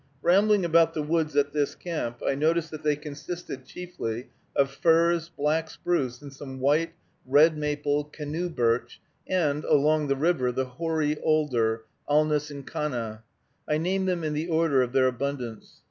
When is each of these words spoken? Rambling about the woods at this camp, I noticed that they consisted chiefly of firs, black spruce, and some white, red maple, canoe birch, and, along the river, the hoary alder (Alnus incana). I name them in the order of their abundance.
Rambling 0.23 0.65
about 0.65 0.95
the 0.95 1.03
woods 1.03 1.35
at 1.35 1.53
this 1.53 1.75
camp, 1.75 2.23
I 2.25 2.33
noticed 2.33 2.71
that 2.71 2.81
they 2.81 2.95
consisted 2.95 3.65
chiefly 3.65 4.31
of 4.55 4.71
firs, 4.71 5.29
black 5.29 5.69
spruce, 5.69 6.23
and 6.23 6.33
some 6.33 6.59
white, 6.59 6.93
red 7.23 7.55
maple, 7.55 8.05
canoe 8.05 8.49
birch, 8.49 8.99
and, 9.27 9.63
along 9.63 10.07
the 10.07 10.15
river, 10.15 10.51
the 10.51 10.65
hoary 10.65 11.17
alder 11.17 11.83
(Alnus 12.09 12.49
incana). 12.49 13.21
I 13.69 13.77
name 13.77 14.05
them 14.07 14.23
in 14.23 14.33
the 14.33 14.47
order 14.47 14.81
of 14.81 14.91
their 14.91 15.05
abundance. 15.05 15.75